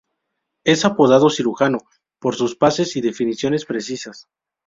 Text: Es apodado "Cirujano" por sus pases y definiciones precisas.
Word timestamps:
Es 0.65 0.83
apodado 0.83 1.29
"Cirujano" 1.29 1.77
por 2.19 2.33
sus 2.35 2.55
pases 2.55 2.95
y 2.95 3.01
definiciones 3.01 3.65
precisas. 3.65 4.27